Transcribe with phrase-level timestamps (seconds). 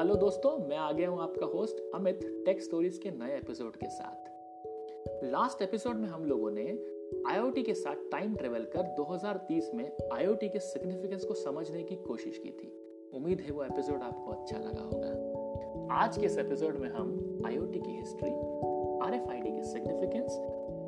[0.00, 3.88] Hello दोस्तों, मैं आ गया हूँ आपका होस्ट अमित टेक स्टोरीज के नए एपिसोड के
[3.88, 4.28] साथ।
[5.24, 6.78] लास्ट एपिसोड में हम लोगों ने
[7.28, 12.38] आईओटी के साथ टाइम ट्रेवल कर 2030 में आईओटी के सिग्निफिकेंस को समझने की कोशिश
[12.38, 12.72] की थी।
[13.14, 17.78] उम्मीद है वो एपिसोड आपको अच्छा लगा होगा। आज के इस एपिसोड में हम आईओटी
[17.78, 18.30] की हिस्ट्री
[19.06, 20.32] आरएफआईडी के सिग्निफिकेंस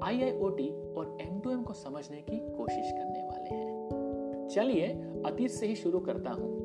[0.02, 4.87] आईआईओटी और एम को समझने की कोशिश करने वाले हैं। चलिए,
[5.27, 6.62] अतीत से ही शुरू करता हूँ।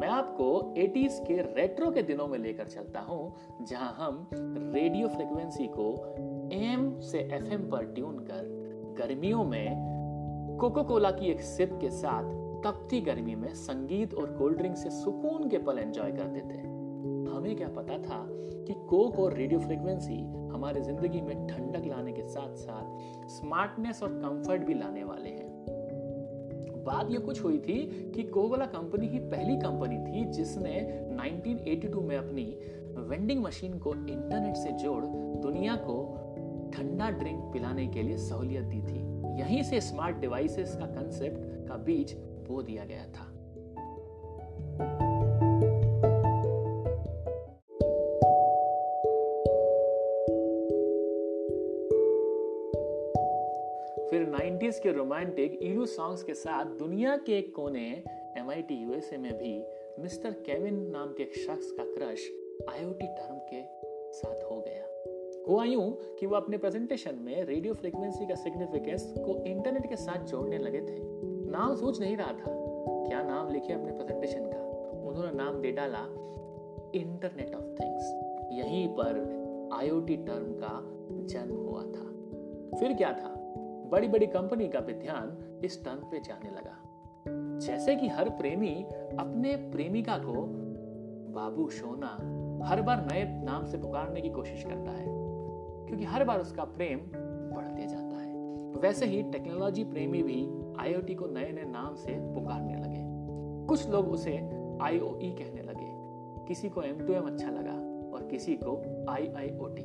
[0.00, 0.46] मैं आपको
[0.78, 3.32] 80s के रेट्रो के दिनों में लेकर चलता हूँ,
[3.62, 4.28] जहाँ हम
[4.74, 5.88] रेडियो फ्रिक्वेंसी को
[6.54, 12.32] एम से एफएम पर ट्यून कर गर्मियों में कोको कोला की एक सिप के साथ
[12.64, 16.58] तपती गर्मी में संगीत और कोल्ड ड्रिंक से सुकून के पल एंजॉय करते थे।
[17.30, 18.24] हमें क्या पता था
[18.66, 20.18] कि कोक और रेडियो फ्रिक्वेंसी
[20.52, 25.49] हमारे ज़िंदगी में ठंडक लाने के साथ साथ स्मार्टनेस और कंफर्ट भी लाने वाले हैं।
[26.84, 27.78] बात ये कुछ हुई थी
[28.14, 30.72] कि कोकोला कंपनी ही पहली कंपनी थी जिसने
[31.16, 32.44] 1982 में अपनी
[32.96, 35.04] वेंडिंग मशीन को इंटरनेट से जोड़
[35.42, 36.02] दुनिया को
[36.74, 38.98] ठंडा ड्रिंक पिलाने के लिए सहूलियत दी थी।
[39.40, 42.14] यहीं से स्मार्ट डिवाइसेस का कंसेप्ट का बीज
[42.48, 43.29] बो दिया गया था।
[54.10, 58.04] फिर 90s के रोमांटिक ईलू सॉन्ग्स के साथ दुनिया के एक कोने
[58.38, 59.64] एमआईटी यूएसए में भी
[60.02, 62.30] मिस्टर केविन नाम के एक शख्स का क्रश
[62.70, 63.62] आईओटी टर्म के
[64.12, 64.86] साथ हो गया।
[65.48, 70.24] हुआ यूँ कि वो अपने प्रेजेंटेशन में रेडियो फ्रीक्वेंसी का सिग्निफिकेंस को इंटरनेट के साथ
[70.24, 70.98] जोड़ने लगे थे।
[71.50, 72.44] नाम सोच नहीं रहा था।
[73.08, 74.62] क्या नाम लिखे अपने प्रेजेंटेशन का?
[75.08, 76.06] उन्होंने नाम दे डाला
[76.94, 78.04] इंटरनेट ऑफ़ थिंग्स
[78.52, 79.40] यहीं पर
[79.72, 80.80] आईओटी टर्म का
[81.26, 82.10] जन्म हुआ था।
[82.78, 83.39] फिर क्या था?
[83.90, 86.76] बड़ी बड़ी कंपनी का भी ध्यान इस टर्म पे जाने लगा।
[87.58, 88.74] जैसे कि हर प्रेमी
[89.18, 90.44] अपने प्रेमिका को,
[91.32, 92.12] बाबू, सोना,
[92.66, 95.06] हर बार नए नाम से पुकारने की कोशिश करता है,
[95.86, 98.30] क्योंकि हर बार उसका प्रेम बढ़ते जाता है।
[98.80, 100.48] वैसे ही टेक्नोलॉजी प्रेमी भी
[100.78, 104.36] आईओटी को नए नए नाम से पुकारने लगे। कुछ लोग उसे
[104.82, 105.88] आईओई कहने लगे।
[106.48, 107.72] किसी को एम टू एम अच्छा लगा
[108.14, 108.76] और किसी को
[109.10, 109.84] आई आई ओ टी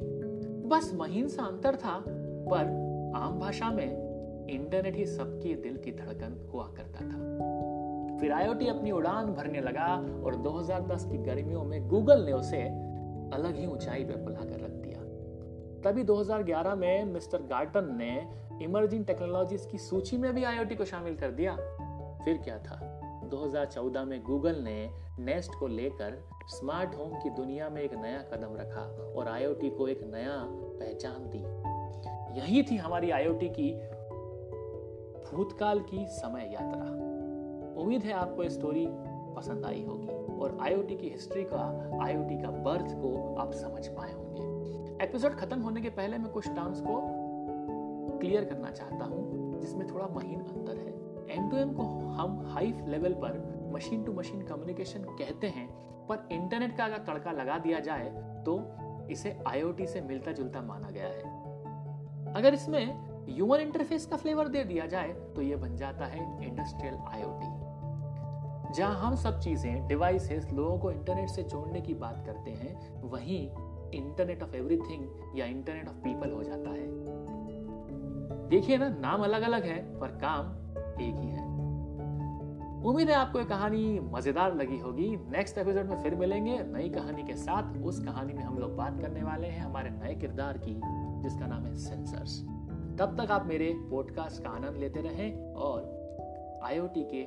[0.67, 2.83] बस महीन सा अंतर था, पर
[3.15, 4.04] आम भाषा में
[4.49, 7.45] इंटरनेट ही सबके दिल की धड़कन हुआ करता था।
[8.19, 9.95] फिर आईओटी अपनी उड़ान भरने लगा
[10.25, 12.61] और 2010 की गर्मियों में गूगल ने उसे
[13.33, 14.99] अलग ही ऊंचाई पर बुलाकर रख दिया।
[15.81, 18.27] तभी 2011 में मिस्टर गार्टन ने
[18.61, 21.55] इमर्जिंग टेक्नोलॉजीज़ की सूची में भी आईओटी को शामिल कर दिया।
[22.25, 23.01] फिर क्या था?
[23.23, 24.89] 2014 में गूगल ने
[25.19, 29.87] नेस्ट को लेकर स्मार्ट होम की दुनिया में एक नया कदम रखा और आईओटी को
[29.87, 30.45] एक नया
[30.79, 31.65] पहचान दी।
[32.39, 33.94] यही थी हमारी आईओटी की
[35.25, 36.85] भूतकाल की समय यात्रा।
[37.81, 38.85] उम्मीद है आपको ये स्टोरी
[39.35, 41.63] पसंद आई होगी और आईओटी की हिस्ट्री का
[42.03, 46.47] आईओटी का बर्थ को आप समझ पाए होंगे। एपिसोड खत्म होने के पहले मैं कुछ
[46.47, 46.99] टर्म्स को
[48.19, 51.83] क्लियर करना चाहता हूँ, जिसमें थोड़ा महीन अंतर है। एम टू एम को
[52.13, 53.41] हम हाई लेवल पर
[53.73, 55.67] मशीन टू मशीन कम्युनिकेशन कहते हैं,
[56.07, 58.09] पर इंटरनेट का अगर तड़का लगा दिया जाए
[58.45, 58.59] तो
[59.11, 64.63] इसे आईओटी से मिलता जुलता माना गया है। अगर इसमें ह्यूमन इंटरफेस का फ्लेवर दे
[64.63, 67.65] दिया जाए तो यह बन जाता है इंडस्ट्रियल आईओटी
[68.73, 73.49] जहाँ हम सब चीज़ें डिवाइसेस लोगों को इंटरनेट से जोड़ने की बात करते हैं, वहीं
[73.91, 76.87] इंटरनेट ऑफ़ एवरीथिंग या इंटरनेट ऑफ़ पीपल हो जाता है।
[78.49, 80.51] देखिए ना, नाम अलग अलग है, पर काम
[81.01, 81.43] एक ही है।
[82.83, 87.23] उम्मीद है आपको ये कहानी मज़ेदार लगी होगी। नेक्स्ट एपिसोड में फिर मिलेंगे नई कहानी
[87.23, 90.75] के साथ। उस कहानी में हम लोग बात करने वाले हैं, हमारे नए किरदार की,
[91.23, 92.41] जिसका नाम है सेंसर्स
[92.99, 95.81] तब तक आप मेरे पॉडकास्ट का आनंद लेते रहें और
[96.63, 97.23] आईओटी के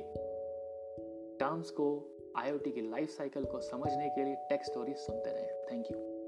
[1.37, 5.85] टर्म्स को आईओटी की लाइफ साइकिल को समझने के लिए टेक्स्ट स्टोरी सुनते रहें। Thank
[5.91, 6.18] you